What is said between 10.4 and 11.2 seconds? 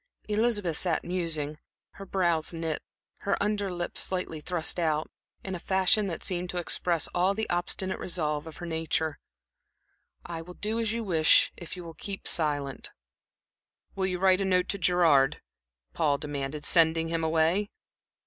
will do as you